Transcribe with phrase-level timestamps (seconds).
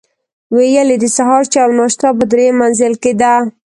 [0.55, 3.33] ویل یې د سهار چای او ناشته په درېیم منزل کې ده.